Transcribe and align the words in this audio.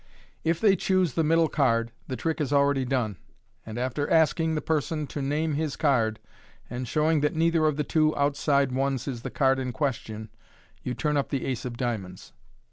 If 0.43 0.59
they 0.59 0.75
choose 0.75 1.13
the 1.13 1.21
m4dd?« 1.21 1.51
card, 1.51 1.91
the 2.07 2.15
trick 2.15 2.41
is 2.41 2.51
already 2.51 2.85
done, 2.85 3.17
and 3.63 3.77
after 3.77 4.09
asking 4.09 4.55
the 4.55 4.59
person 4.59 5.05
to 5.05 5.21
nam* 5.21 5.27
MODERN 5.27 5.43
MAGIC. 5.43 5.53
115 5.59 5.63
his 5.63 5.75
card, 5.75 6.19
and 6.75 6.87
showing 6.87 7.21
that 7.21 7.35
neither 7.35 7.67
of 7.67 7.77
the 7.77 7.83
two 7.83 8.17
outside 8.17 8.71
ones 8.71 9.07
is 9.07 9.21
the 9.21 9.29
card 9.29 9.59
in 9.59 9.71
question, 9.71 10.31
you 10.81 10.95
turn 10.95 11.17
up 11.17 11.29
the 11.29 11.45
ace 11.45 11.65
of 11.65 11.77
diamonds. 11.77 12.33